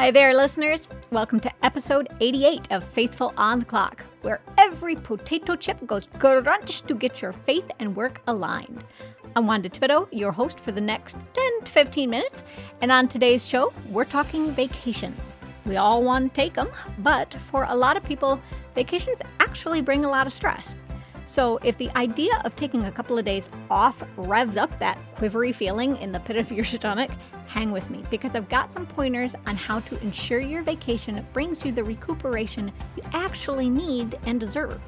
Hi 0.00 0.10
there, 0.10 0.34
listeners. 0.34 0.88
Welcome 1.10 1.40
to 1.40 1.52
episode 1.62 2.08
88 2.20 2.72
of 2.72 2.82
Faithful 2.84 3.34
on 3.36 3.58
the 3.58 3.66
Clock, 3.66 4.02
where 4.22 4.40
every 4.56 4.96
potato 4.96 5.56
chip 5.56 5.76
goes 5.86 6.06
crunch 6.18 6.80
to 6.86 6.94
get 6.94 7.20
your 7.20 7.34
faith 7.34 7.70
and 7.80 7.94
work 7.94 8.22
aligned. 8.26 8.82
I'm 9.36 9.46
Wanda 9.46 9.68
Thibodeau, 9.68 10.08
your 10.10 10.32
host 10.32 10.58
for 10.58 10.72
the 10.72 10.80
next 10.80 11.18
10 11.34 11.64
to 11.64 11.70
15 11.70 12.08
minutes, 12.08 12.42
and 12.80 12.90
on 12.90 13.08
today's 13.08 13.46
show, 13.46 13.74
we're 13.90 14.06
talking 14.06 14.52
vacations. 14.52 15.36
We 15.66 15.76
all 15.76 16.02
want 16.02 16.32
to 16.32 16.40
take 16.40 16.54
them, 16.54 16.70
but 17.00 17.34
for 17.50 17.64
a 17.64 17.76
lot 17.76 17.98
of 17.98 18.02
people, 18.02 18.40
vacations 18.74 19.18
actually 19.38 19.82
bring 19.82 20.06
a 20.06 20.10
lot 20.10 20.26
of 20.26 20.32
stress. 20.32 20.74
So, 21.26 21.58
if 21.62 21.76
the 21.76 21.94
idea 21.94 22.40
of 22.46 22.56
taking 22.56 22.86
a 22.86 22.90
couple 22.90 23.18
of 23.18 23.26
days 23.26 23.50
off 23.68 24.02
revs 24.16 24.56
up 24.56 24.76
that 24.78 24.98
quivery 25.16 25.54
feeling 25.54 25.96
in 25.98 26.10
the 26.10 26.20
pit 26.20 26.38
of 26.38 26.50
your 26.50 26.64
stomach, 26.78 27.10
hang 27.50 27.72
with 27.72 27.90
me 27.90 28.04
because 28.10 28.30
I've 28.36 28.48
got 28.48 28.72
some 28.72 28.86
pointers 28.86 29.34
on 29.46 29.56
how 29.56 29.80
to 29.80 30.00
ensure 30.02 30.40
your 30.40 30.62
vacation 30.62 31.26
brings 31.32 31.64
you 31.64 31.72
the 31.72 31.82
recuperation 31.82 32.72
you 32.96 33.02
actually 33.12 33.68
need 33.68 34.16
and 34.24 34.38
deserve. 34.38 34.80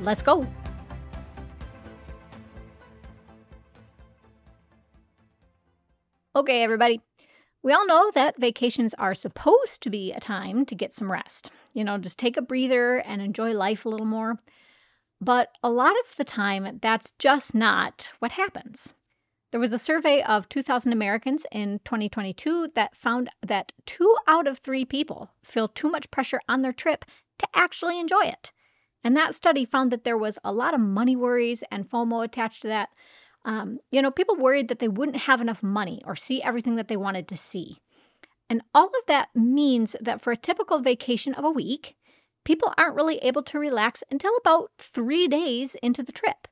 Let's 0.00 0.20
go. 0.20 0.44
Okay, 6.34 6.64
everybody. 6.64 7.00
We 7.62 7.72
all 7.72 7.86
know 7.86 8.10
that 8.16 8.40
vacations 8.40 8.94
are 8.94 9.14
supposed 9.14 9.82
to 9.82 9.90
be 9.90 10.10
a 10.10 10.18
time 10.18 10.64
to 10.66 10.74
get 10.74 10.96
some 10.96 11.10
rest. 11.10 11.52
You 11.72 11.84
know, 11.84 11.98
just 11.98 12.18
take 12.18 12.36
a 12.36 12.42
breather 12.42 12.98
and 12.98 13.22
enjoy 13.22 13.52
life 13.52 13.84
a 13.84 13.88
little 13.88 14.06
more. 14.06 14.40
But 15.20 15.50
a 15.62 15.70
lot 15.70 15.92
of 15.92 16.16
the 16.16 16.24
time, 16.24 16.80
that's 16.82 17.12
just 17.20 17.54
not 17.54 18.10
what 18.18 18.32
happens. 18.32 18.92
There 19.52 19.60
was 19.60 19.72
a 19.74 19.78
survey 19.78 20.22
of 20.22 20.48
2,000 20.48 20.94
Americans 20.94 21.44
in 21.52 21.78
2022 21.84 22.68
that 22.74 22.96
found 22.96 23.28
that 23.42 23.70
two 23.84 24.16
out 24.26 24.46
of 24.46 24.56
three 24.56 24.86
people 24.86 25.28
feel 25.42 25.68
too 25.68 25.90
much 25.90 26.10
pressure 26.10 26.40
on 26.48 26.62
their 26.62 26.72
trip 26.72 27.04
to 27.36 27.46
actually 27.52 28.00
enjoy 28.00 28.22
it. 28.22 28.50
And 29.04 29.14
that 29.18 29.34
study 29.34 29.66
found 29.66 29.92
that 29.92 30.04
there 30.04 30.16
was 30.16 30.38
a 30.42 30.54
lot 30.54 30.72
of 30.72 30.80
money 30.80 31.16
worries 31.16 31.62
and 31.70 31.86
FOMO 31.86 32.24
attached 32.24 32.62
to 32.62 32.68
that. 32.68 32.88
Um, 33.44 33.78
you 33.90 34.00
know, 34.00 34.10
people 34.10 34.36
worried 34.36 34.68
that 34.68 34.78
they 34.78 34.88
wouldn't 34.88 35.18
have 35.18 35.42
enough 35.42 35.62
money 35.62 36.00
or 36.06 36.16
see 36.16 36.42
everything 36.42 36.76
that 36.76 36.88
they 36.88 36.96
wanted 36.96 37.28
to 37.28 37.36
see. 37.36 37.78
And 38.48 38.62
all 38.74 38.86
of 38.86 39.06
that 39.08 39.28
means 39.36 39.94
that 40.00 40.22
for 40.22 40.32
a 40.32 40.36
typical 40.36 40.78
vacation 40.78 41.34
of 41.34 41.44
a 41.44 41.50
week, 41.50 41.94
people 42.44 42.72
aren't 42.78 42.96
really 42.96 43.18
able 43.18 43.42
to 43.42 43.58
relax 43.58 44.02
until 44.10 44.34
about 44.38 44.70
three 44.78 45.28
days 45.28 45.76
into 45.82 46.02
the 46.02 46.12
trip. 46.12 46.48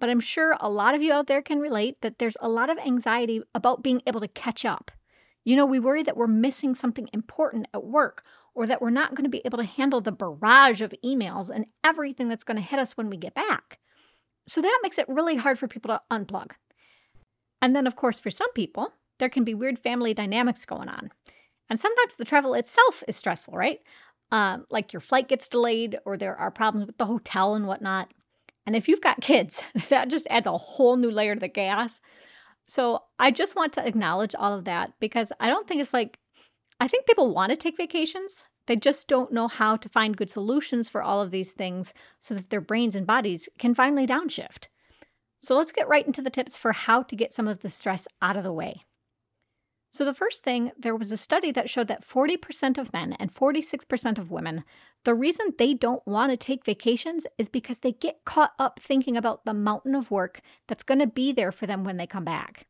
But 0.00 0.10
I'm 0.10 0.20
sure 0.20 0.56
a 0.58 0.70
lot 0.70 0.94
of 0.94 1.02
you 1.02 1.12
out 1.12 1.26
there 1.26 1.42
can 1.42 1.60
relate 1.60 2.00
that 2.00 2.18
there's 2.18 2.36
a 2.40 2.48
lot 2.48 2.70
of 2.70 2.78
anxiety 2.78 3.42
about 3.54 3.82
being 3.82 4.02
able 4.06 4.20
to 4.20 4.28
catch 4.28 4.64
up. 4.64 4.90
You 5.44 5.56
know, 5.56 5.66
we 5.66 5.78
worry 5.78 6.02
that 6.02 6.16
we're 6.16 6.26
missing 6.26 6.74
something 6.74 7.08
important 7.12 7.68
at 7.72 7.84
work 7.84 8.24
or 8.54 8.66
that 8.66 8.82
we're 8.82 8.90
not 8.90 9.14
going 9.14 9.24
to 9.24 9.30
be 9.30 9.42
able 9.44 9.58
to 9.58 9.64
handle 9.64 10.00
the 10.00 10.12
barrage 10.12 10.80
of 10.80 10.94
emails 11.04 11.50
and 11.50 11.66
everything 11.84 12.28
that's 12.28 12.44
going 12.44 12.56
to 12.56 12.62
hit 12.62 12.80
us 12.80 12.96
when 12.96 13.08
we 13.08 13.16
get 13.16 13.34
back. 13.34 13.78
So 14.48 14.60
that 14.60 14.80
makes 14.82 14.98
it 14.98 15.08
really 15.08 15.36
hard 15.36 15.58
for 15.58 15.68
people 15.68 15.90
to 15.90 16.02
unplug. 16.10 16.50
And 17.62 17.76
then, 17.76 17.86
of 17.86 17.94
course, 17.94 18.18
for 18.18 18.30
some 18.30 18.52
people, 18.52 18.92
there 19.18 19.28
can 19.28 19.44
be 19.44 19.54
weird 19.54 19.78
family 19.78 20.14
dynamics 20.14 20.64
going 20.64 20.88
on. 20.88 21.10
And 21.68 21.78
sometimes 21.78 22.16
the 22.16 22.24
travel 22.24 22.54
itself 22.54 23.04
is 23.06 23.16
stressful, 23.16 23.54
right? 23.54 23.80
um, 24.32 24.66
like 24.70 24.92
your 24.92 25.00
flight 25.00 25.28
gets 25.28 25.48
delayed 25.48 25.98
or 26.04 26.16
there 26.16 26.36
are 26.36 26.50
problems 26.50 26.86
with 26.86 26.98
the 26.98 27.06
hotel 27.06 27.54
and 27.54 27.66
whatnot. 27.66 28.12
And 28.70 28.76
if 28.76 28.86
you've 28.86 29.00
got 29.00 29.20
kids, 29.20 29.60
that 29.88 30.06
just 30.06 30.28
adds 30.30 30.46
a 30.46 30.56
whole 30.56 30.96
new 30.96 31.10
layer 31.10 31.34
to 31.34 31.40
the 31.40 31.48
chaos. 31.48 32.00
So 32.66 33.02
I 33.18 33.32
just 33.32 33.56
want 33.56 33.72
to 33.72 33.84
acknowledge 33.84 34.32
all 34.36 34.54
of 34.54 34.66
that 34.66 34.92
because 35.00 35.32
I 35.40 35.48
don't 35.48 35.66
think 35.66 35.80
it's 35.80 35.92
like, 35.92 36.20
I 36.78 36.86
think 36.86 37.04
people 37.04 37.34
want 37.34 37.50
to 37.50 37.56
take 37.56 37.76
vacations. 37.76 38.30
They 38.66 38.76
just 38.76 39.08
don't 39.08 39.32
know 39.32 39.48
how 39.48 39.76
to 39.78 39.88
find 39.88 40.16
good 40.16 40.30
solutions 40.30 40.88
for 40.88 41.02
all 41.02 41.20
of 41.20 41.32
these 41.32 41.50
things 41.50 41.92
so 42.20 42.34
that 42.34 42.48
their 42.48 42.60
brains 42.60 42.94
and 42.94 43.08
bodies 43.08 43.48
can 43.58 43.74
finally 43.74 44.06
downshift. 44.06 44.68
So 45.40 45.56
let's 45.56 45.72
get 45.72 45.88
right 45.88 46.06
into 46.06 46.22
the 46.22 46.30
tips 46.30 46.56
for 46.56 46.70
how 46.70 47.02
to 47.02 47.16
get 47.16 47.34
some 47.34 47.48
of 47.48 47.62
the 47.62 47.70
stress 47.70 48.06
out 48.22 48.36
of 48.36 48.44
the 48.44 48.52
way. 48.52 48.84
So, 49.92 50.04
the 50.04 50.14
first 50.14 50.44
thing, 50.44 50.70
there 50.78 50.94
was 50.94 51.10
a 51.10 51.16
study 51.16 51.50
that 51.50 51.68
showed 51.68 51.88
that 51.88 52.06
40% 52.06 52.78
of 52.78 52.92
men 52.92 53.12
and 53.14 53.34
46% 53.34 54.18
of 54.18 54.30
women, 54.30 54.62
the 55.02 55.16
reason 55.16 55.52
they 55.58 55.74
don't 55.74 56.06
want 56.06 56.30
to 56.30 56.36
take 56.36 56.64
vacations 56.64 57.26
is 57.38 57.48
because 57.48 57.80
they 57.80 57.90
get 57.90 58.24
caught 58.24 58.52
up 58.60 58.78
thinking 58.78 59.16
about 59.16 59.44
the 59.44 59.52
mountain 59.52 59.96
of 59.96 60.12
work 60.12 60.42
that's 60.68 60.84
going 60.84 61.00
to 61.00 61.08
be 61.08 61.32
there 61.32 61.50
for 61.50 61.66
them 61.66 61.82
when 61.82 61.96
they 61.96 62.06
come 62.06 62.24
back. 62.24 62.68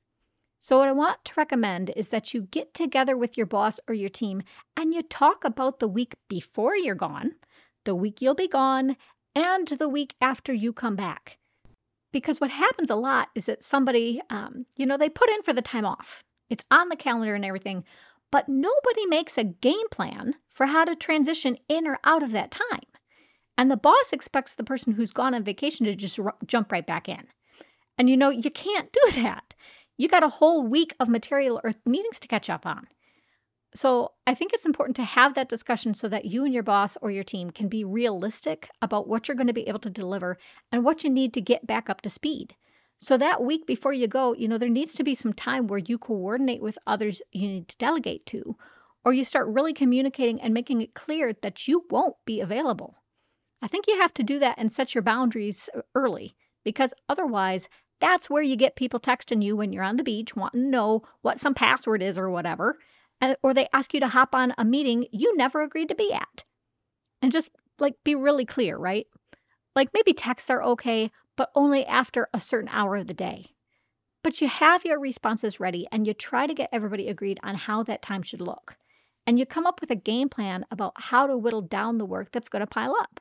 So, 0.60 0.78
what 0.78 0.88
I 0.88 0.92
want 0.92 1.22
to 1.26 1.34
recommend 1.36 1.90
is 1.90 2.08
that 2.08 2.32
you 2.32 2.40
get 2.40 2.72
together 2.72 3.18
with 3.18 3.36
your 3.36 3.46
boss 3.46 3.78
or 3.86 3.92
your 3.92 4.08
team 4.08 4.42
and 4.74 4.94
you 4.94 5.02
talk 5.02 5.44
about 5.44 5.78
the 5.78 5.88
week 5.88 6.14
before 6.28 6.74
you're 6.74 6.94
gone, 6.94 7.34
the 7.84 7.94
week 7.94 8.22
you'll 8.22 8.34
be 8.34 8.48
gone, 8.48 8.96
and 9.34 9.68
the 9.68 9.90
week 9.90 10.14
after 10.22 10.54
you 10.54 10.72
come 10.72 10.96
back. 10.96 11.36
Because 12.12 12.40
what 12.40 12.50
happens 12.50 12.88
a 12.88 12.94
lot 12.94 13.28
is 13.34 13.44
that 13.44 13.62
somebody, 13.62 14.22
um, 14.30 14.64
you 14.76 14.86
know, 14.86 14.96
they 14.96 15.10
put 15.10 15.28
in 15.28 15.42
for 15.42 15.52
the 15.52 15.60
time 15.60 15.84
off 15.84 16.24
it's 16.50 16.64
on 16.70 16.88
the 16.88 16.96
calendar 16.96 17.34
and 17.34 17.44
everything, 17.44 17.84
but 18.30 18.48
nobody 18.48 19.06
makes 19.06 19.38
a 19.38 19.44
game 19.44 19.88
plan 19.90 20.34
for 20.50 20.66
how 20.66 20.84
to 20.84 20.94
transition 20.94 21.56
in 21.68 21.86
or 21.86 21.98
out 22.04 22.22
of 22.22 22.32
that 22.32 22.50
time. 22.50 22.84
And 23.56 23.70
the 23.70 23.76
boss 23.76 24.12
expects 24.12 24.54
the 24.54 24.64
person 24.64 24.92
who's 24.92 25.12
gone 25.12 25.34
on 25.34 25.44
vacation 25.44 25.86
to 25.86 25.94
just 25.94 26.18
r- 26.18 26.36
jump 26.46 26.72
right 26.72 26.86
back 26.86 27.08
in. 27.08 27.26
And 27.98 28.08
you 28.08 28.16
know, 28.16 28.30
you 28.30 28.50
can't 28.50 28.92
do 28.92 29.10
that. 29.22 29.54
You 29.96 30.08
got 30.08 30.22
a 30.22 30.28
whole 30.28 30.66
week 30.66 30.94
of 31.00 31.08
material 31.08 31.60
or 31.62 31.74
meetings 31.84 32.20
to 32.20 32.28
catch 32.28 32.50
up 32.50 32.66
on. 32.66 32.86
So 33.74 34.12
I 34.26 34.34
think 34.34 34.52
it's 34.52 34.64
important 34.64 34.96
to 34.96 35.04
have 35.04 35.34
that 35.34 35.48
discussion 35.48 35.94
so 35.94 36.08
that 36.08 36.24
you 36.24 36.44
and 36.44 36.52
your 36.52 36.62
boss 36.62 36.96
or 36.96 37.10
your 37.10 37.22
team 37.22 37.50
can 37.50 37.68
be 37.68 37.84
realistic 37.84 38.68
about 38.82 39.06
what 39.06 39.28
you're 39.28 39.36
going 39.36 39.46
to 39.46 39.52
be 39.52 39.68
able 39.68 39.78
to 39.80 39.90
deliver 39.90 40.38
and 40.72 40.84
what 40.84 41.04
you 41.04 41.10
need 41.10 41.34
to 41.34 41.40
get 41.40 41.66
back 41.66 41.88
up 41.88 42.00
to 42.00 42.10
speed. 42.10 42.56
So 43.02 43.16
that 43.16 43.42
week 43.42 43.66
before 43.66 43.94
you 43.94 44.06
go, 44.08 44.34
you 44.34 44.46
know, 44.46 44.58
there 44.58 44.68
needs 44.68 44.94
to 44.94 45.04
be 45.04 45.14
some 45.14 45.32
time 45.32 45.66
where 45.66 45.78
you 45.78 45.96
coordinate 45.96 46.60
with 46.60 46.78
others 46.86 47.22
you 47.32 47.48
need 47.48 47.68
to 47.68 47.78
delegate 47.78 48.26
to, 48.26 48.56
or 49.04 49.14
you 49.14 49.24
start 49.24 49.48
really 49.48 49.72
communicating 49.72 50.40
and 50.42 50.52
making 50.52 50.82
it 50.82 50.94
clear 50.94 51.32
that 51.42 51.66
you 51.66 51.84
won't 51.90 52.16
be 52.26 52.40
available. 52.40 52.96
I 53.62 53.68
think 53.68 53.86
you 53.88 53.96
have 53.96 54.12
to 54.14 54.22
do 54.22 54.38
that 54.40 54.58
and 54.58 54.70
set 54.70 54.94
your 54.94 55.02
boundaries 55.02 55.70
early 55.94 56.34
because 56.64 56.92
otherwise, 57.08 57.68
that's 58.00 58.30
where 58.30 58.42
you 58.42 58.56
get 58.56 58.76
people 58.76 59.00
texting 59.00 59.42
you 59.42 59.56
when 59.56 59.72
you're 59.72 59.84
on 59.84 59.96
the 59.96 60.02
beach 60.02 60.34
wanting 60.34 60.62
to 60.62 60.68
know 60.68 61.02
what 61.22 61.38
some 61.38 61.54
password 61.54 62.02
is 62.02 62.18
or 62.18 62.30
whatever, 62.30 62.78
and, 63.20 63.36
or 63.42 63.52
they 63.52 63.68
ask 63.72 63.92
you 63.92 64.00
to 64.00 64.08
hop 64.08 64.34
on 64.34 64.54
a 64.56 64.64
meeting 64.64 65.06
you 65.12 65.36
never 65.36 65.60
agreed 65.62 65.88
to 65.88 65.94
be 65.94 66.12
at. 66.12 66.44
And 67.22 67.32
just 67.32 67.50
like 67.78 67.94
be 68.04 68.14
really 68.14 68.46
clear, 68.46 68.76
right? 68.76 69.06
Like 69.76 69.90
maybe 69.92 70.14
texts 70.14 70.50
are 70.50 70.62
okay, 70.62 71.10
but 71.40 71.50
only 71.54 71.86
after 71.86 72.28
a 72.34 72.38
certain 72.38 72.68
hour 72.68 72.96
of 72.96 73.06
the 73.06 73.14
day. 73.14 73.46
But 74.22 74.42
you 74.42 74.48
have 74.48 74.84
your 74.84 75.00
responses 75.00 75.58
ready 75.58 75.88
and 75.90 76.06
you 76.06 76.12
try 76.12 76.46
to 76.46 76.52
get 76.52 76.68
everybody 76.70 77.08
agreed 77.08 77.40
on 77.42 77.54
how 77.54 77.82
that 77.84 78.02
time 78.02 78.22
should 78.22 78.42
look. 78.42 78.76
And 79.26 79.38
you 79.38 79.46
come 79.46 79.66
up 79.66 79.80
with 79.80 79.90
a 79.90 79.94
game 79.94 80.28
plan 80.28 80.66
about 80.70 80.92
how 80.96 81.26
to 81.26 81.38
whittle 81.38 81.62
down 81.62 81.96
the 81.96 82.04
work 82.04 82.30
that's 82.30 82.50
going 82.50 82.60
to 82.60 82.66
pile 82.66 82.94
up. 82.94 83.20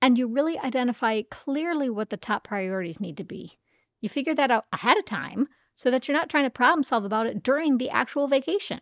And 0.00 0.16
you 0.16 0.28
really 0.28 0.56
identify 0.56 1.22
clearly 1.32 1.90
what 1.90 2.10
the 2.10 2.16
top 2.16 2.44
priorities 2.44 3.00
need 3.00 3.16
to 3.16 3.24
be. 3.24 3.58
You 4.00 4.08
figure 4.08 4.36
that 4.36 4.52
out 4.52 4.66
ahead 4.72 4.96
of 4.96 5.04
time 5.04 5.48
so 5.74 5.90
that 5.90 6.06
you're 6.06 6.16
not 6.16 6.30
trying 6.30 6.44
to 6.44 6.50
problem 6.50 6.84
solve 6.84 7.04
about 7.04 7.26
it 7.26 7.42
during 7.42 7.76
the 7.76 7.90
actual 7.90 8.28
vacation. 8.28 8.78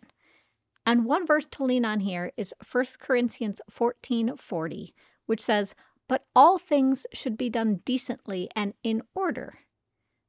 And 0.85 1.03
one 1.03 1.25
verse 1.25 1.47
to 1.47 1.63
lean 1.63 1.83
on 1.83 1.99
here 1.99 2.31
is 2.37 2.53
1 2.71 2.85
Corinthians 2.99 3.59
14:40, 3.71 4.93
which 5.25 5.41
says, 5.41 5.73
but 6.07 6.25
all 6.35 6.57
things 6.57 7.05
should 7.13 7.37
be 7.37 7.49
done 7.49 7.75
decently 7.85 8.49
and 8.55 8.73
in 8.83 9.01
order. 9.13 9.59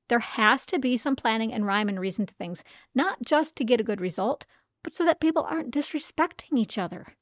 There 0.08 0.18
has 0.18 0.66
to 0.66 0.78
be 0.78 0.96
some 0.96 1.16
planning 1.16 1.52
and 1.52 1.66
rhyme 1.66 1.88
and 1.88 2.00
reason 2.00 2.26
to 2.26 2.34
things, 2.34 2.64
not 2.94 3.22
just 3.22 3.56
to 3.56 3.64
get 3.64 3.80
a 3.80 3.84
good 3.84 4.00
result, 4.00 4.46
but 4.82 4.92
so 4.92 5.04
that 5.04 5.20
people 5.20 5.42
aren't 5.42 5.74
disrespecting 5.74 6.58
each 6.58 6.78
other. 6.78 7.14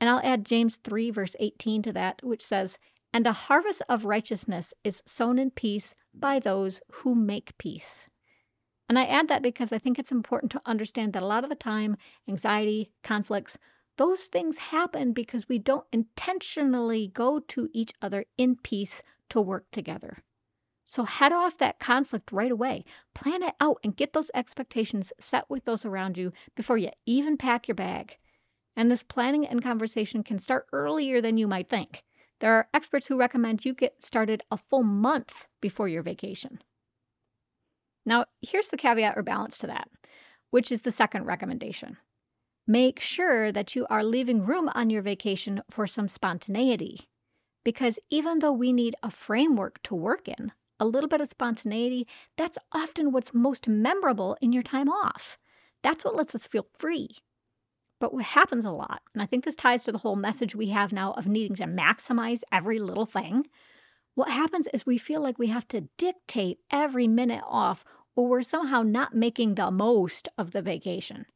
And 0.00 0.10
I'll 0.10 0.20
add 0.20 0.44
James 0.44 0.76
3, 0.78 1.10
verse 1.10 1.36
18 1.38 1.82
to 1.82 1.92
that, 1.92 2.22
which 2.22 2.44
says, 2.44 2.78
And 3.12 3.26
a 3.26 3.32
harvest 3.32 3.82
of 3.88 4.04
righteousness 4.04 4.74
is 4.84 5.02
sown 5.06 5.38
in 5.38 5.50
peace 5.50 5.94
by 6.12 6.38
those 6.38 6.80
who 6.90 7.14
make 7.14 7.56
peace. 7.58 8.08
And 8.88 8.98
I 8.98 9.06
add 9.06 9.28
that 9.28 9.42
because 9.42 9.72
I 9.72 9.78
think 9.78 9.98
it's 9.98 10.12
important 10.12 10.52
to 10.52 10.62
understand 10.66 11.12
that 11.12 11.22
a 11.22 11.26
lot 11.26 11.44
of 11.44 11.50
the 11.50 11.56
time, 11.56 11.96
anxiety, 12.28 12.92
conflicts, 13.02 13.58
those 13.96 14.24
things 14.24 14.58
happen 14.58 15.12
because 15.12 15.48
we 15.48 15.58
don't 15.58 15.86
intentionally 15.92 17.08
go 17.08 17.40
to 17.40 17.68
each 17.72 17.92
other 18.02 18.24
in 18.36 18.56
peace 18.56 19.02
to 19.30 19.40
work 19.40 19.70
together. 19.70 20.22
So 20.84 21.02
head 21.02 21.32
off 21.32 21.58
that 21.58 21.80
conflict 21.80 22.30
right 22.30 22.52
away. 22.52 22.84
Plan 23.14 23.42
it 23.42 23.54
out 23.60 23.78
and 23.82 23.96
get 23.96 24.12
those 24.12 24.30
expectations 24.34 25.12
set 25.18 25.50
with 25.50 25.64
those 25.64 25.84
around 25.84 26.16
you 26.16 26.32
before 26.54 26.78
you 26.78 26.90
even 27.06 27.36
pack 27.36 27.66
your 27.66 27.74
bag. 27.74 28.16
And 28.76 28.90
this 28.90 29.02
planning 29.02 29.46
and 29.46 29.62
conversation 29.62 30.22
can 30.22 30.38
start 30.38 30.68
earlier 30.72 31.20
than 31.20 31.38
you 31.38 31.48
might 31.48 31.68
think. 31.68 32.04
There 32.38 32.52
are 32.52 32.68
experts 32.74 33.06
who 33.06 33.18
recommend 33.18 33.64
you 33.64 33.74
get 33.74 34.04
started 34.04 34.42
a 34.50 34.58
full 34.58 34.84
month 34.84 35.48
before 35.60 35.88
your 35.88 36.02
vacation. 36.02 36.62
Now, 38.04 38.26
here's 38.40 38.68
the 38.68 38.76
caveat 38.76 39.16
or 39.16 39.22
balance 39.22 39.58
to 39.58 39.66
that, 39.68 39.88
which 40.50 40.70
is 40.70 40.82
the 40.82 40.92
second 40.92 41.24
recommendation. 41.24 41.96
Make 42.68 42.98
sure 42.98 43.52
that 43.52 43.76
you 43.76 43.86
are 43.88 44.02
leaving 44.02 44.44
room 44.44 44.68
on 44.74 44.90
your 44.90 45.02
vacation 45.02 45.62
for 45.70 45.86
some 45.86 46.08
spontaneity. 46.08 47.08
Because 47.62 47.98
even 48.10 48.40
though 48.40 48.52
we 48.52 48.72
need 48.72 48.96
a 49.04 49.10
framework 49.10 49.80
to 49.84 49.94
work 49.94 50.26
in, 50.26 50.50
a 50.80 50.86
little 50.86 51.08
bit 51.08 51.20
of 51.20 51.28
spontaneity, 51.28 52.08
that's 52.36 52.58
often 52.72 53.12
what's 53.12 53.32
most 53.32 53.68
memorable 53.68 54.36
in 54.40 54.52
your 54.52 54.64
time 54.64 54.88
off. 54.88 55.38
That's 55.82 56.04
what 56.04 56.16
lets 56.16 56.34
us 56.34 56.48
feel 56.48 56.66
free. 56.76 57.16
But 58.00 58.12
what 58.12 58.24
happens 58.24 58.64
a 58.64 58.72
lot, 58.72 59.00
and 59.14 59.22
I 59.22 59.26
think 59.26 59.44
this 59.44 59.54
ties 59.54 59.84
to 59.84 59.92
the 59.92 59.98
whole 59.98 60.16
message 60.16 60.56
we 60.56 60.70
have 60.70 60.92
now 60.92 61.12
of 61.12 61.28
needing 61.28 61.54
to 61.58 61.66
maximize 61.66 62.42
every 62.50 62.80
little 62.80 63.06
thing, 63.06 63.46
what 64.16 64.28
happens 64.28 64.66
is 64.74 64.84
we 64.84 64.98
feel 64.98 65.20
like 65.20 65.38
we 65.38 65.46
have 65.46 65.68
to 65.68 65.88
dictate 65.98 66.58
every 66.72 67.06
minute 67.06 67.44
off, 67.46 67.84
or 68.16 68.26
we're 68.26 68.42
somehow 68.42 68.82
not 68.82 69.14
making 69.14 69.54
the 69.54 69.70
most 69.70 70.28
of 70.36 70.50
the 70.50 70.62
vacation. 70.62 71.26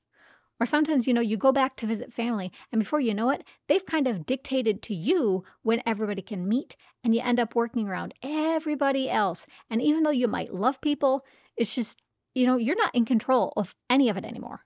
Or 0.60 0.66
sometimes, 0.66 1.06
you 1.06 1.14
know, 1.14 1.22
you 1.22 1.38
go 1.38 1.52
back 1.52 1.76
to 1.76 1.86
visit 1.86 2.12
family, 2.12 2.52
and 2.70 2.78
before 2.78 3.00
you 3.00 3.14
know 3.14 3.30
it, 3.30 3.44
they've 3.66 3.86
kind 3.86 4.06
of 4.06 4.26
dictated 4.26 4.82
to 4.82 4.94
you 4.94 5.42
when 5.62 5.82
everybody 5.86 6.20
can 6.20 6.46
meet, 6.46 6.76
and 7.02 7.14
you 7.14 7.22
end 7.22 7.40
up 7.40 7.54
working 7.54 7.88
around 7.88 8.12
everybody 8.22 9.08
else. 9.08 9.46
And 9.70 9.80
even 9.80 10.02
though 10.02 10.10
you 10.10 10.28
might 10.28 10.52
love 10.52 10.80
people, 10.82 11.24
it's 11.56 11.74
just, 11.74 12.02
you 12.34 12.46
know, 12.46 12.58
you're 12.58 12.76
not 12.76 12.94
in 12.94 13.06
control 13.06 13.54
of 13.56 13.74
any 13.88 14.10
of 14.10 14.18
it 14.18 14.26
anymore. 14.26 14.62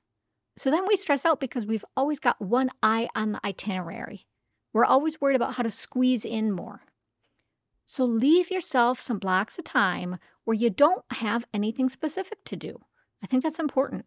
So 0.57 0.71
then 0.71 0.87
we 0.89 0.97
stress 0.97 1.25
out 1.25 1.39
because 1.39 1.65
we've 1.65 1.85
always 1.97 2.19
got 2.19 2.41
one 2.41 2.71
eye 2.83 3.09
on 3.15 3.31
the 3.31 3.47
itinerary. 3.47 4.27
We're 4.73 4.85
always 4.85 5.21
worried 5.21 5.37
about 5.37 5.55
how 5.55 5.63
to 5.63 5.71
squeeze 5.71 6.25
in 6.25 6.51
more. 6.51 6.83
So 7.85 8.05
leave 8.05 8.51
yourself 8.51 8.99
some 8.99 9.21
blocks 9.21 9.59
of 9.59 9.65
time 9.65 10.19
where 10.43 10.57
you 10.57 10.71
don't 10.71 11.05
have 11.13 11.45
anything 11.55 11.89
specific 11.89 12.43
to 12.47 12.57
do. 12.57 12.81
I 13.23 13.27
think 13.29 13.45
that's 13.45 13.61
important. 13.61 14.07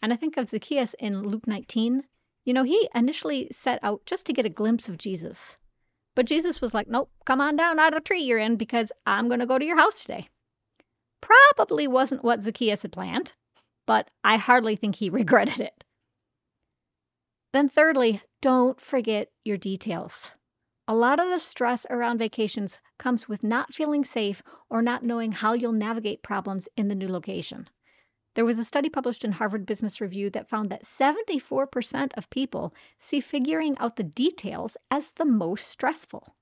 And 0.00 0.12
I 0.12 0.16
think 0.16 0.36
of 0.36 0.48
Zacchaeus 0.48 0.94
in 0.98 1.22
Luke 1.22 1.46
19. 1.46 2.04
You 2.44 2.54
know, 2.54 2.62
he 2.62 2.88
initially 2.94 3.48
set 3.50 3.78
out 3.82 4.06
just 4.06 4.26
to 4.26 4.32
get 4.32 4.46
a 4.46 4.50
glimpse 4.50 4.88
of 4.88 4.96
Jesus. 4.96 5.58
But 6.14 6.26
Jesus 6.26 6.60
was 6.60 6.74
like, 6.74 6.88
Nope, 6.88 7.10
come 7.24 7.40
on 7.40 7.56
down 7.56 7.78
out 7.78 7.92
of 7.92 8.02
the 8.02 8.06
tree 8.06 8.22
you're 8.22 8.38
in 8.38 8.56
because 8.56 8.90
I'm 9.06 9.28
going 9.28 9.40
to 9.40 9.46
go 9.46 9.58
to 9.58 9.64
your 9.64 9.76
house 9.76 10.02
today. 10.02 10.28
Probably 11.20 11.86
wasn't 11.86 12.24
what 12.24 12.42
Zacchaeus 12.42 12.82
had 12.82 12.92
planned, 12.92 13.34
but 13.86 14.10
I 14.24 14.36
hardly 14.36 14.76
think 14.76 14.96
he 14.96 15.10
regretted 15.10 15.60
it. 15.60 15.84
Then, 17.52 17.68
thirdly, 17.68 18.22
don't 18.40 18.80
forget 18.80 19.32
your 19.44 19.56
details. 19.56 20.32
A 20.86 20.94
lot 20.94 21.20
of 21.20 21.28
the 21.28 21.38
stress 21.38 21.86
around 21.90 22.18
vacations 22.18 22.78
comes 22.98 23.28
with 23.28 23.42
not 23.42 23.74
feeling 23.74 24.04
safe 24.04 24.42
or 24.70 24.80
not 24.80 25.02
knowing 25.02 25.32
how 25.32 25.52
you'll 25.52 25.72
navigate 25.72 26.22
problems 26.22 26.68
in 26.76 26.88
the 26.88 26.94
new 26.94 27.08
location. 27.08 27.68
There 28.38 28.44
was 28.44 28.60
a 28.60 28.64
study 28.64 28.88
published 28.88 29.24
in 29.24 29.32
Harvard 29.32 29.66
Business 29.66 30.00
Review 30.00 30.30
that 30.30 30.48
found 30.48 30.70
that 30.70 30.84
74% 30.84 32.12
of 32.16 32.30
people 32.30 32.72
see 33.00 33.18
figuring 33.18 33.76
out 33.78 33.96
the 33.96 34.04
details 34.04 34.76
as 34.92 35.10
the 35.10 35.24
most 35.24 35.66
stressful. 35.66 36.36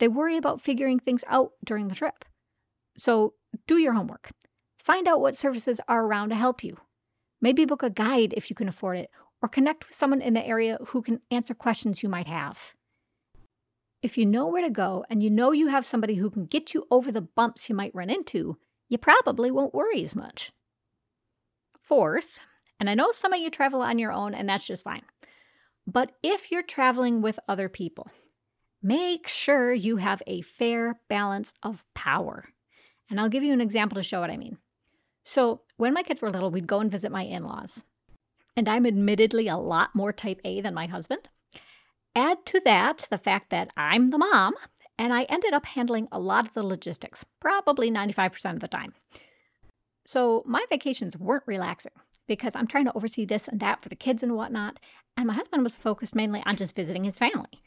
They 0.00 0.08
worry 0.08 0.36
about 0.36 0.60
figuring 0.60 0.98
things 0.98 1.24
out 1.26 1.54
during 1.64 1.88
the 1.88 1.94
trip. 1.94 2.26
So, 2.98 3.32
do 3.66 3.78
your 3.78 3.94
homework. 3.94 4.30
Find 4.80 5.08
out 5.08 5.22
what 5.22 5.34
services 5.34 5.80
are 5.88 6.04
around 6.04 6.28
to 6.28 6.34
help 6.34 6.62
you. 6.62 6.76
Maybe 7.40 7.64
book 7.64 7.82
a 7.82 7.88
guide 7.88 8.34
if 8.36 8.50
you 8.50 8.54
can 8.54 8.68
afford 8.68 8.98
it, 8.98 9.10
or 9.40 9.48
connect 9.48 9.88
with 9.88 9.96
someone 9.96 10.20
in 10.20 10.34
the 10.34 10.46
area 10.46 10.76
who 10.88 11.00
can 11.00 11.22
answer 11.30 11.54
questions 11.54 12.02
you 12.02 12.10
might 12.10 12.26
have. 12.26 12.74
If 14.02 14.18
you 14.18 14.26
know 14.26 14.48
where 14.48 14.64
to 14.64 14.70
go 14.70 15.06
and 15.08 15.22
you 15.22 15.30
know 15.30 15.52
you 15.52 15.68
have 15.68 15.86
somebody 15.86 16.16
who 16.16 16.28
can 16.28 16.44
get 16.44 16.74
you 16.74 16.86
over 16.90 17.10
the 17.10 17.22
bumps 17.22 17.70
you 17.70 17.74
might 17.74 17.94
run 17.94 18.10
into, 18.10 18.58
you 18.90 18.98
probably 18.98 19.50
won't 19.50 19.72
worry 19.72 20.04
as 20.04 20.14
much. 20.14 20.52
Fourth, 21.90 22.38
and 22.78 22.88
I 22.88 22.94
know 22.94 23.10
some 23.10 23.32
of 23.32 23.40
you 23.40 23.50
travel 23.50 23.82
on 23.82 23.98
your 23.98 24.12
own, 24.12 24.32
and 24.32 24.48
that's 24.48 24.64
just 24.64 24.84
fine. 24.84 25.02
But 25.88 26.12
if 26.22 26.52
you're 26.52 26.62
traveling 26.62 27.20
with 27.20 27.40
other 27.48 27.68
people, 27.68 28.08
make 28.80 29.26
sure 29.26 29.72
you 29.72 29.96
have 29.96 30.22
a 30.24 30.42
fair 30.42 31.00
balance 31.08 31.52
of 31.64 31.84
power. 31.92 32.44
And 33.10 33.18
I'll 33.18 33.28
give 33.28 33.42
you 33.42 33.52
an 33.52 33.60
example 33.60 33.96
to 33.96 34.04
show 34.04 34.20
what 34.20 34.30
I 34.30 34.36
mean. 34.36 34.56
So, 35.24 35.62
when 35.78 35.92
my 35.92 36.04
kids 36.04 36.22
were 36.22 36.30
little, 36.30 36.52
we'd 36.52 36.68
go 36.68 36.78
and 36.78 36.92
visit 36.92 37.10
my 37.10 37.22
in 37.22 37.42
laws. 37.42 37.82
And 38.56 38.68
I'm 38.68 38.86
admittedly 38.86 39.48
a 39.48 39.56
lot 39.56 39.92
more 39.92 40.12
type 40.12 40.40
A 40.44 40.60
than 40.60 40.74
my 40.74 40.86
husband. 40.86 41.28
Add 42.14 42.46
to 42.46 42.60
that 42.66 43.08
the 43.10 43.18
fact 43.18 43.50
that 43.50 43.72
I'm 43.76 44.10
the 44.10 44.18
mom, 44.18 44.54
and 44.96 45.12
I 45.12 45.24
ended 45.24 45.54
up 45.54 45.66
handling 45.66 46.06
a 46.12 46.20
lot 46.20 46.46
of 46.46 46.54
the 46.54 46.62
logistics, 46.62 47.24
probably 47.40 47.90
95% 47.90 48.54
of 48.54 48.60
the 48.60 48.68
time. 48.68 48.94
So 50.12 50.42
my 50.44 50.66
vacations 50.68 51.16
weren't 51.16 51.46
relaxing 51.46 51.92
because 52.26 52.56
I'm 52.56 52.66
trying 52.66 52.86
to 52.86 52.96
oversee 52.96 53.26
this 53.26 53.46
and 53.46 53.60
that 53.60 53.80
for 53.80 53.88
the 53.88 53.94
kids 53.94 54.24
and 54.24 54.34
whatnot. 54.34 54.80
And 55.16 55.28
my 55.28 55.34
husband 55.34 55.62
was 55.62 55.76
focused 55.76 56.16
mainly 56.16 56.42
on 56.46 56.56
just 56.56 56.74
visiting 56.74 57.04
his 57.04 57.16
family. 57.16 57.62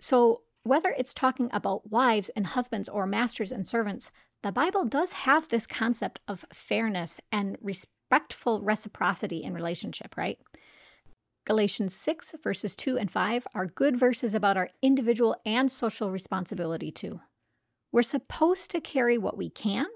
So 0.00 0.42
whether 0.62 0.94
it's 0.96 1.12
talking 1.12 1.50
about 1.52 1.90
wives 1.90 2.28
and 2.36 2.46
husbands 2.46 2.88
or 2.88 3.04
masters 3.08 3.50
and 3.50 3.66
servants, 3.66 4.12
the 4.44 4.52
Bible 4.52 4.84
does 4.84 5.10
have 5.10 5.48
this 5.48 5.66
concept 5.66 6.20
of 6.28 6.44
fairness 6.52 7.18
and 7.32 7.58
respectful 7.60 8.60
reciprocity 8.60 9.42
in 9.42 9.52
relationship, 9.52 10.16
right? 10.16 10.38
Galatians 11.46 11.96
6, 11.96 12.36
verses 12.44 12.76
2 12.76 12.96
and 12.96 13.10
5 13.10 13.44
are 13.56 13.66
good 13.66 13.98
verses 13.98 14.34
about 14.34 14.56
our 14.56 14.70
individual 14.82 15.34
and 15.44 15.72
social 15.72 16.12
responsibility 16.12 16.92
too. 16.92 17.20
We're 17.90 18.04
supposed 18.04 18.70
to 18.70 18.80
carry 18.80 19.18
what 19.18 19.36
we 19.36 19.50
can, 19.50 19.86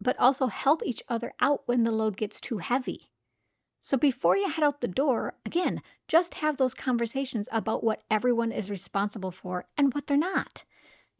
but 0.00 0.18
also 0.18 0.46
help 0.46 0.82
each 0.84 1.02
other 1.08 1.32
out 1.40 1.66
when 1.66 1.84
the 1.84 1.90
load 1.90 2.16
gets 2.16 2.40
too 2.40 2.58
heavy. 2.58 3.10
So 3.80 3.96
before 3.96 4.36
you 4.36 4.48
head 4.48 4.64
out 4.64 4.80
the 4.80 4.88
door, 4.88 5.34
again, 5.44 5.82
just 6.08 6.34
have 6.34 6.56
those 6.56 6.74
conversations 6.74 7.48
about 7.52 7.84
what 7.84 8.02
everyone 8.10 8.52
is 8.52 8.70
responsible 8.70 9.30
for 9.30 9.66
and 9.76 9.92
what 9.94 10.06
they're 10.06 10.16
not 10.16 10.64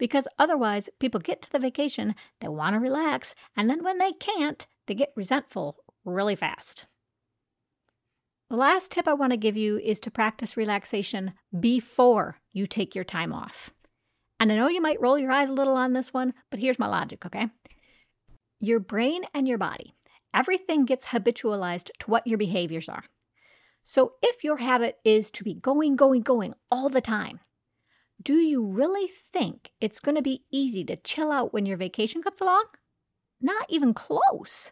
because 0.00 0.26
otherwise 0.38 0.88
people 0.98 1.20
get 1.20 1.42
to 1.42 1.52
the 1.52 1.58
vacation, 1.58 2.14
they 2.40 2.48
want 2.48 2.72
to 2.72 2.80
relax, 2.80 3.34
and 3.54 3.68
then 3.68 3.84
when 3.84 3.98
they 3.98 4.12
can't, 4.12 4.66
they 4.86 4.94
get 4.94 5.12
resentful 5.14 5.76
really 6.06 6.34
fast. 6.34 6.86
The 8.48 8.56
last 8.56 8.90
tip 8.90 9.06
I 9.06 9.12
want 9.12 9.32
to 9.32 9.36
give 9.36 9.58
you 9.58 9.78
is 9.78 10.00
to 10.00 10.10
practice 10.10 10.56
relaxation 10.56 11.34
before 11.60 12.40
you 12.52 12.66
take 12.66 12.94
your 12.94 13.04
time 13.04 13.32
off. 13.32 13.70
And 14.40 14.50
I 14.50 14.56
know 14.56 14.68
you 14.68 14.80
might 14.80 15.00
roll 15.02 15.18
your 15.18 15.30
eyes 15.30 15.50
a 15.50 15.52
little 15.52 15.76
on 15.76 15.92
this 15.92 16.14
one, 16.14 16.32
but 16.48 16.58
here's 16.58 16.78
my 16.78 16.88
logic, 16.88 17.26
okay? 17.26 17.48
Your 18.62 18.78
brain 18.78 19.22
and 19.32 19.48
your 19.48 19.56
body, 19.56 19.94
everything 20.34 20.84
gets 20.84 21.06
habitualized 21.06 21.90
to 22.00 22.10
what 22.10 22.26
your 22.26 22.36
behaviors 22.36 22.90
are. 22.90 23.04
So 23.84 24.12
if 24.20 24.44
your 24.44 24.58
habit 24.58 24.98
is 25.02 25.30
to 25.32 25.44
be 25.44 25.54
going, 25.54 25.96
going, 25.96 26.20
going 26.20 26.52
all 26.70 26.90
the 26.90 27.00
time, 27.00 27.40
do 28.22 28.34
you 28.34 28.66
really 28.66 29.08
think 29.32 29.72
it's 29.80 30.00
going 30.00 30.16
to 30.16 30.22
be 30.22 30.44
easy 30.50 30.84
to 30.84 30.96
chill 30.96 31.32
out 31.32 31.54
when 31.54 31.64
your 31.64 31.78
vacation 31.78 32.22
comes 32.22 32.42
along? 32.42 32.66
Not 33.40 33.64
even 33.70 33.94
close. 33.94 34.70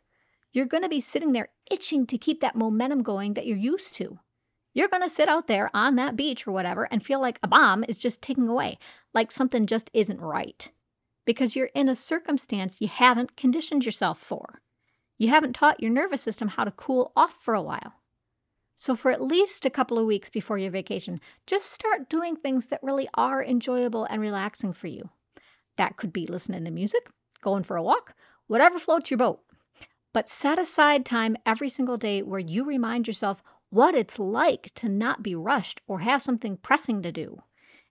You're 0.53 0.67
going 0.67 0.83
to 0.83 0.91
be 0.91 1.01
sitting 1.01 1.33
there 1.33 1.49
itching 1.71 2.07
to 2.09 2.19
keep 2.19 2.43
that 2.43 2.57
momentum 2.57 3.03
going 3.03 3.35
that 3.35 3.47
you're 3.47 3.57
used 3.57 3.95
to. 3.95 4.19
You're 4.75 4.89
going 4.89 5.03
to 5.03 5.09
sit 5.09 5.31
out 5.31 5.47
there 5.47 5.71
on 5.73 5.97
that 5.97 6.15
beach 6.15 6.47
or 6.47 6.53
whatever 6.53 6.85
and 6.85 7.03
feel 7.03 7.23
like 7.23 7.39
a 7.43 7.49
bomb 7.49 7.85
is 7.89 7.97
just 7.97 8.21
ticking 8.21 8.49
away, 8.49 8.79
like 9.15 9.33
something 9.33 9.67
just 9.67 9.91
isn't 9.95 10.21
right. 10.21 10.71
Because 11.29 11.55
you're 11.55 11.67
in 11.75 11.91
a 11.91 11.95
circumstance 11.95 12.81
you 12.81 12.89
haven't 12.89 13.37
conditioned 13.37 13.85
yourself 13.85 14.19
for. 14.19 14.63
You 15.19 15.29
haven't 15.29 15.53
taught 15.53 15.83
your 15.83 15.91
nervous 15.91 16.23
system 16.23 16.49
how 16.49 16.65
to 16.65 16.71
cool 16.71 17.13
off 17.15 17.35
for 17.43 17.53
a 17.53 17.61
while. 17.61 17.93
So, 18.77 18.97
for 18.97 19.11
at 19.11 19.21
least 19.21 19.67
a 19.67 19.71
couple 19.71 19.99
of 19.99 20.07
weeks 20.07 20.31
before 20.31 20.57
your 20.57 20.71
vacation, 20.71 21.21
just 21.45 21.71
start 21.71 22.09
doing 22.09 22.35
things 22.35 22.69
that 22.69 22.83
really 22.83 23.11
are 23.13 23.45
enjoyable 23.45 24.05
and 24.05 24.23
relaxing 24.23 24.73
for 24.73 24.87
you. 24.87 25.11
That 25.77 25.99
could 25.99 26.15
be 26.15 26.27
listening 26.27 26.65
to 26.65 26.71
music, 26.71 27.07
going 27.43 27.63
for 27.63 27.77
a 27.77 27.83
walk, 27.83 28.15
whatever 28.47 28.79
floats 28.79 29.11
your 29.11 29.19
boat. 29.19 29.45
But 30.15 30.31
set 30.31 30.59
aside 30.59 31.05
time 31.05 31.37
every 31.45 31.69
single 31.69 31.99
day 31.99 32.23
where 32.23 32.41
you 32.41 32.65
remind 32.65 33.07
yourself 33.07 33.43
what 33.69 33.95
it's 33.95 34.19
like 34.19 34.73
to 34.77 34.89
not 34.89 35.23
be 35.23 35.35
rushed 35.35 35.83
or 35.87 35.99
have 35.99 36.23
something 36.23 36.57
pressing 36.57 37.03
to 37.03 37.13
do. 37.13 37.43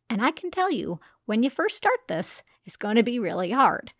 And 0.09 0.23
I 0.23 0.31
can 0.31 0.49
tell 0.49 0.71
you, 0.71 0.99
when 1.27 1.43
you 1.43 1.49
first 1.49 1.75
start 1.75 1.99
this, 2.07 2.41
it's 2.65 2.77
going 2.77 2.95
to 2.95 3.03
be 3.03 3.19
really 3.19 3.51
hard. 3.51 3.91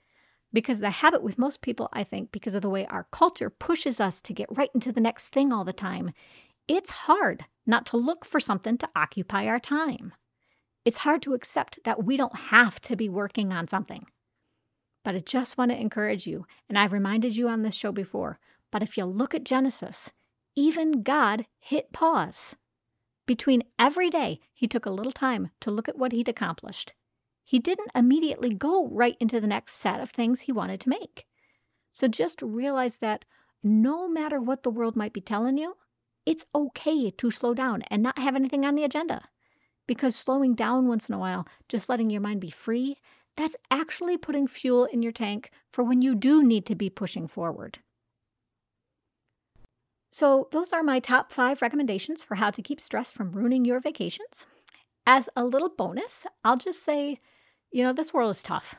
Because 0.53 0.79
the 0.79 0.89
habit 0.89 1.21
with 1.21 1.37
most 1.37 1.59
people, 1.59 1.89
I 1.91 2.05
think, 2.05 2.31
because 2.31 2.55
of 2.55 2.61
the 2.61 2.69
way 2.69 2.85
our 2.85 3.05
culture 3.11 3.49
pushes 3.49 3.99
us 3.99 4.21
to 4.21 4.33
get 4.33 4.57
right 4.57 4.69
into 4.73 4.93
the 4.93 5.01
next 5.01 5.33
thing 5.33 5.51
all 5.51 5.65
the 5.65 5.73
time, 5.73 6.13
it's 6.69 6.89
hard 6.89 7.43
not 7.65 7.87
to 7.87 7.97
look 7.97 8.23
for 8.23 8.39
something 8.39 8.77
to 8.77 8.89
occupy 8.95 9.45
our 9.47 9.59
time. 9.59 10.13
It's 10.85 10.97
hard 10.97 11.21
to 11.23 11.33
accept 11.33 11.79
that 11.83 12.01
we 12.01 12.15
don't 12.15 12.33
have 12.33 12.79
to 12.83 12.95
be 12.95 13.09
working 13.09 13.51
on 13.51 13.67
something. 13.67 14.05
But 15.03 15.15
I 15.15 15.19
just 15.19 15.57
want 15.57 15.71
to 15.71 15.79
encourage 15.79 16.25
you, 16.25 16.47
and 16.69 16.79
I've 16.79 16.93
reminded 16.93 17.35
you 17.35 17.49
on 17.49 17.61
this 17.61 17.75
show 17.75 17.91
before, 17.91 18.39
but 18.71 18.83
if 18.83 18.95
you 18.95 19.03
look 19.03 19.35
at 19.35 19.43
Genesis, 19.43 20.09
even 20.55 21.03
God 21.03 21.45
hit 21.59 21.91
pause. 21.91 22.55
Between 23.25 23.63
every 23.77 24.09
day, 24.09 24.39
he 24.53 24.65
took 24.65 24.85
a 24.85 24.91
little 24.91 25.11
time 25.11 25.51
to 25.59 25.71
look 25.71 25.89
at 25.89 25.97
what 25.97 26.13
he'd 26.13 26.29
accomplished. 26.29 26.93
He 27.49 27.59
didn't 27.59 27.91
immediately 27.95 28.49
go 28.49 28.89
right 28.89 29.15
into 29.21 29.39
the 29.39 29.47
next 29.47 29.75
set 29.75 30.01
of 30.01 30.11
things 30.11 30.41
he 30.41 30.51
wanted 30.51 30.81
to 30.81 30.89
make. 30.89 31.25
So 31.93 32.09
just 32.09 32.41
realize 32.41 32.97
that 32.97 33.23
no 33.63 34.09
matter 34.09 34.41
what 34.41 34.63
the 34.63 34.69
world 34.69 34.97
might 34.97 35.13
be 35.13 35.21
telling 35.21 35.57
you, 35.57 35.77
it's 36.25 36.45
okay 36.53 37.09
to 37.09 37.31
slow 37.31 37.53
down 37.53 37.83
and 37.83 38.03
not 38.03 38.19
have 38.19 38.35
anything 38.35 38.65
on 38.65 38.75
the 38.75 38.83
agenda. 38.83 39.29
Because 39.87 40.13
slowing 40.13 40.55
down 40.55 40.89
once 40.89 41.07
in 41.07 41.15
a 41.15 41.19
while, 41.19 41.47
just 41.69 41.87
letting 41.87 42.09
your 42.09 42.19
mind 42.19 42.41
be 42.41 42.49
free, 42.49 42.99
that's 43.37 43.55
actually 43.71 44.17
putting 44.17 44.47
fuel 44.47 44.83
in 44.83 45.01
your 45.01 45.13
tank 45.13 45.49
for 45.71 45.85
when 45.85 46.01
you 46.01 46.15
do 46.15 46.43
need 46.43 46.65
to 46.65 46.75
be 46.75 46.89
pushing 46.89 47.29
forward. 47.29 47.79
So, 50.11 50.49
those 50.51 50.73
are 50.73 50.83
my 50.83 50.99
top 50.99 51.31
five 51.31 51.61
recommendations 51.61 52.21
for 52.23 52.35
how 52.35 52.51
to 52.51 52.61
keep 52.61 52.81
stress 52.81 53.09
from 53.09 53.31
ruining 53.31 53.63
your 53.63 53.79
vacations. 53.79 54.45
As 55.05 55.29
a 55.37 55.45
little 55.45 55.69
bonus, 55.69 56.27
I'll 56.43 56.57
just 56.57 56.83
say, 56.83 57.21
you 57.71 57.83
know, 57.83 57.93
this 57.93 58.13
world 58.13 58.31
is 58.31 58.43
tough. 58.43 58.75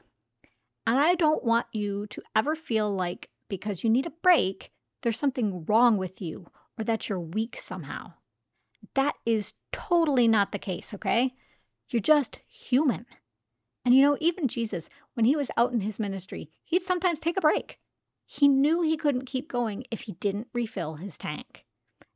And 0.86 0.98
I 0.98 1.14
don't 1.14 1.44
want 1.44 1.66
you 1.72 2.06
to 2.08 2.22
ever 2.34 2.54
feel 2.54 2.94
like 2.94 3.28
because 3.48 3.84
you 3.84 3.90
need 3.90 4.06
a 4.06 4.10
break, 4.22 4.72
there's 5.02 5.18
something 5.18 5.64
wrong 5.66 5.96
with 5.96 6.20
you 6.20 6.46
or 6.78 6.84
that 6.84 7.08
you're 7.08 7.20
weak 7.20 7.58
somehow. 7.60 8.12
That 8.94 9.14
is 9.26 9.54
totally 9.72 10.28
not 10.28 10.52
the 10.52 10.58
case, 10.58 10.94
okay? 10.94 11.34
You're 11.90 12.00
just 12.00 12.40
human. 12.46 13.06
And 13.84 13.94
you 13.94 14.02
know, 14.02 14.16
even 14.20 14.48
Jesus, 14.48 14.88
when 15.14 15.24
he 15.24 15.36
was 15.36 15.50
out 15.56 15.72
in 15.72 15.80
his 15.80 15.98
ministry, 15.98 16.50
he'd 16.64 16.84
sometimes 16.84 17.20
take 17.20 17.36
a 17.36 17.42
break. 17.42 17.78
He 18.26 18.48
knew 18.48 18.82
he 18.82 18.96
couldn't 18.96 19.26
keep 19.26 19.48
going 19.48 19.86
if 19.90 20.02
he 20.02 20.12
didn't 20.12 20.48
refill 20.52 20.96
his 20.96 21.16
tank. 21.16 21.64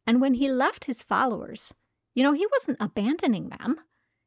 And 0.07 0.21
when 0.21 0.35
he 0.35 0.51
left 0.51 0.85
his 0.85 1.03
followers, 1.03 1.73
you 2.15 2.23
know, 2.23 2.33
he 2.33 2.47
wasn't 2.47 2.81
abandoning 2.81 3.49
them. 3.49 3.81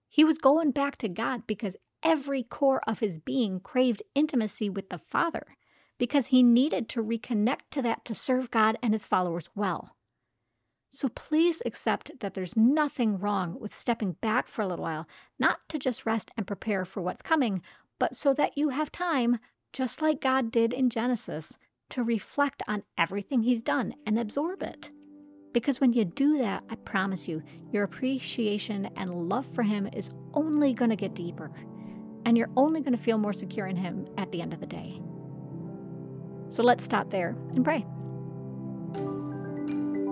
He 0.10 0.24
was 0.24 0.38
going 0.38 0.72
back 0.72 0.98
to 0.98 1.10
God 1.10 1.46
because 1.46 1.75
every 2.06 2.44
core 2.44 2.82
of 2.88 3.00
his 3.00 3.18
being 3.18 3.60
craved 3.60 4.04
intimacy 4.14 4.70
with 4.70 4.88
the 4.90 5.00
Father, 5.00 5.58
because 5.98 6.28
he 6.28 6.44
needed 6.44 6.88
to 6.88 7.04
reconnect 7.04 7.62
to 7.72 7.82
that 7.82 8.06
to 8.06 8.14
serve 8.14 8.52
God 8.52 8.78
and 8.84 8.94
his 8.94 9.08
followers 9.08 9.50
well. 9.56 9.96
So 10.92 11.10
please 11.10 11.64
accept 11.66 12.12
that 12.20 12.36
there's 12.36 12.56
nothing 12.56 13.18
wrong 13.18 13.60
with 13.60 13.74
stepping 13.74 14.14
back 14.14 14.48
for 14.48 14.62
a 14.62 14.68
little 14.68 14.84
while, 14.84 15.08
not 15.40 15.58
to 15.70 15.80
just 15.80 16.06
rest 16.06 16.30
and 16.38 16.46
prepare 16.46 16.86
for 16.86 17.02
what's 17.02 17.24
coming, 17.24 17.64
but 17.98 18.16
so 18.16 18.34
that 18.36 18.58
you 18.58 18.70
have 18.70 18.92
time, 18.92 19.40
just 19.74 20.02
like 20.02 20.22
God 20.22 20.52
did 20.52 20.74
in 20.74 20.90
Genesis, 20.92 21.58
to 21.90 22.04
reflect 22.04 22.62
on 22.68 22.84
everything 22.98 23.42
He's 23.42 23.62
done 23.62 23.96
and 24.06 24.20
absorb 24.20 24.62
it. 24.62 24.92
Because 25.54 25.82
when 25.82 25.92
you 25.92 26.06
do 26.06 26.38
that, 26.38 26.64
I 26.70 26.76
promise 26.76 27.28
you, 27.28 27.42
your 27.72 27.84
appreciation 27.84 28.90
and 28.96 29.28
love 29.28 29.46
for 29.48 29.64
Him 29.64 29.88
is 29.88 30.12
only 30.34 30.74
going 30.74 30.92
to 30.92 30.96
get 30.96 31.14
deeper. 31.14 31.52
And 32.25 32.38
you're 32.38 32.50
only 32.58 32.82
going 32.82 32.98
to 32.98 33.01
feel 33.01 33.17
more 33.17 33.34
secure 33.34 33.67
in 33.67 33.75
Him 33.75 34.08
at 34.17 34.32
the 34.32 34.41
end 34.41 34.53
of 34.53 34.60
the 34.60 34.65
day. 34.65 35.00
So 36.48 36.63
let's 36.63 36.84
stop 36.84 37.10
there 37.10 37.36
and 37.53 37.63
pray. 37.63 37.86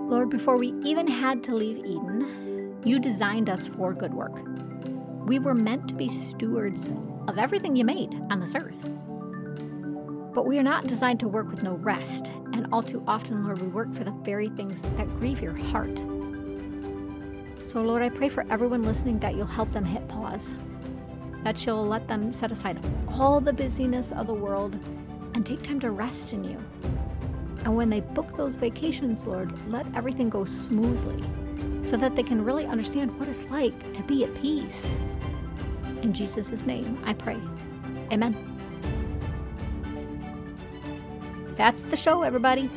Lord, 0.08 0.30
before 0.30 0.56
we 0.56 0.74
even 0.84 1.08
had 1.08 1.42
to 1.44 1.54
leave 1.54 1.78
Eden, 1.78 2.80
you 2.84 2.98
designed 3.00 3.48
us 3.48 3.66
for 3.66 3.94
good 3.94 4.14
work. 4.14 4.38
We 5.26 5.38
were 5.38 5.54
meant 5.54 5.88
to 5.88 5.94
be 5.94 6.08
stewards 6.08 6.92
of 7.26 7.38
everything 7.38 7.74
you 7.74 7.84
made 7.84 8.14
on 8.30 8.40
this 8.40 8.54
earth. 8.54 8.76
But 10.34 10.46
we 10.46 10.58
are 10.58 10.62
not 10.62 10.86
designed 10.86 11.20
to 11.20 11.28
work 11.28 11.48
with 11.48 11.62
no 11.62 11.74
rest, 11.74 12.30
and 12.52 12.66
all 12.72 12.82
too 12.82 13.02
often, 13.06 13.44
Lord, 13.44 13.62
we 13.62 13.68
work 13.68 13.94
for 13.94 14.04
the 14.04 14.10
very 14.10 14.50
things 14.50 14.80
that 14.96 15.08
grieve 15.18 15.40
your 15.40 15.56
heart. 15.56 15.96
So, 17.66 17.80
Lord, 17.80 18.02
I 18.02 18.10
pray 18.10 18.28
for 18.28 18.44
everyone 18.50 18.82
listening 18.82 19.18
that 19.20 19.34
you'll 19.34 19.46
help 19.46 19.72
them 19.72 19.84
hit 19.84 20.06
pause, 20.08 20.54
that 21.44 21.64
you'll 21.64 21.86
let 21.86 22.08
them 22.08 22.32
set 22.32 22.50
aside 22.50 22.78
all 23.08 23.40
the 23.40 23.52
busyness 23.52 24.10
of 24.12 24.26
the 24.26 24.34
world 24.34 24.74
and 25.34 25.46
take 25.46 25.62
time 25.62 25.78
to 25.80 25.90
rest 25.90 26.32
in 26.32 26.42
you, 26.42 26.58
and 27.64 27.74
when 27.74 27.88
they 27.88 28.00
book 28.00 28.36
those 28.36 28.56
vacations, 28.56 29.24
Lord, 29.24 29.50
let 29.68 29.86
everything 29.96 30.28
go 30.28 30.44
smoothly 30.44 31.22
so 31.88 31.96
that 31.96 32.14
they 32.14 32.22
can 32.22 32.44
really 32.44 32.66
understand 32.66 33.18
what 33.18 33.28
it's 33.28 33.44
like 33.44 33.92
to 33.94 34.02
be 34.02 34.24
at 34.24 34.34
peace. 34.34 34.94
In 36.02 36.12
Jesus' 36.12 36.66
name, 36.66 36.98
I 37.04 37.14
pray. 37.14 37.40
Amen. 38.12 38.36
That's 41.56 41.84
the 41.84 41.96
show, 41.96 42.22
everybody. 42.22 42.68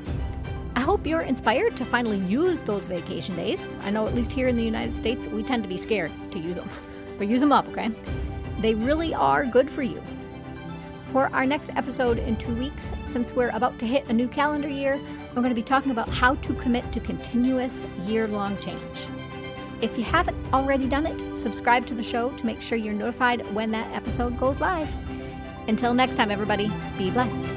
I 0.76 0.80
hope 0.80 1.06
you're 1.06 1.22
inspired 1.22 1.76
to 1.78 1.86
finally 1.86 2.20
use 2.20 2.64
those 2.64 2.86
vacation 2.86 3.36
days. 3.36 3.60
I 3.82 3.92
know, 3.92 4.08
at 4.08 4.16
least 4.16 4.32
here 4.32 4.48
in 4.48 4.56
the 4.56 4.64
United 4.64 4.96
States, 4.98 5.26
we 5.28 5.44
tend 5.44 5.64
to 5.64 5.70
be 5.70 5.78
scared 5.78 6.12
to 6.32 6.40
use 6.40 6.56
them, 6.56 6.70
but 7.18 7.28
use 7.28 7.42
them 7.42 7.52
up, 7.52 7.68
okay? 7.70 7.92
They 8.60 8.74
really 8.74 9.14
are 9.14 9.46
good 9.46 9.70
for 9.70 9.84
you. 9.84 10.02
For 11.12 11.34
our 11.34 11.46
next 11.46 11.70
episode 11.76 12.18
in 12.18 12.36
two 12.36 12.54
weeks, 12.56 12.84
since 13.14 13.32
we're 13.34 13.50
about 13.50 13.80
to 13.80 13.88
hit 13.88 14.10
a 14.10 14.14
new 14.14 14.28
calendar 14.28 14.68
year, 14.68 15.00
we're 15.30 15.42
going 15.42 15.50
to 15.50 15.56
be 15.56 15.64
talking 15.64 15.92
about 15.92 16.10
how 16.10 16.36
to 16.36 16.54
commit 16.56 16.92
to 16.94 17.00
continuous 17.00 17.86
year 18.06 18.28
long 18.28 18.58
change. 18.58 18.82
If 19.82 19.98
you 19.98 20.04
haven't 20.04 20.38
already 20.54 20.88
done 20.88 21.06
it, 21.06 21.38
subscribe 21.38 21.86
to 21.88 21.94
the 21.94 22.04
show 22.04 22.32
to 22.32 22.46
make 22.46 22.62
sure 22.62 22.78
you're 22.78 22.94
notified 22.94 23.46
when 23.54 23.72
that 23.72 23.92
episode 23.96 24.40
goes 24.40 24.60
live. 24.60 24.90
Until 25.68 25.94
next 25.94 26.16
time, 26.16 26.32
everybody, 26.32 26.72
be 26.98 27.12
blessed. 27.12 27.57